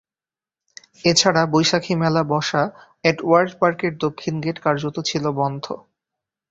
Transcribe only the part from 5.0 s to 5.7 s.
ছিল বন্ধ।